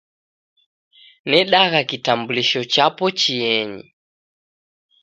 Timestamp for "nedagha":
1.29-1.81